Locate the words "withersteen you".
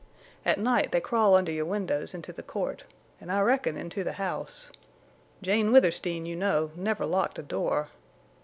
5.71-6.35